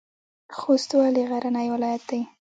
[0.57, 2.19] خوست ولې غرنی ولایت دی؟